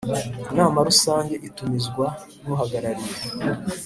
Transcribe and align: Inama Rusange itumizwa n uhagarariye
Inama 0.51 0.77
Rusange 0.87 1.35
itumizwa 1.47 2.05
n 2.43 2.45
uhagarariye 2.53 3.15